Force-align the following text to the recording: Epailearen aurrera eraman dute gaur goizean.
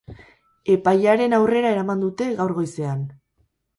Epailearen 0.75 1.37
aurrera 1.39 1.73
eraman 1.75 2.01
dute 2.05 2.31
gaur 2.41 2.55
goizean. 2.61 3.05